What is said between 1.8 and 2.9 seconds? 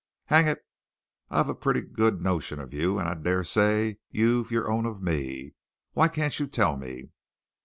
good notion of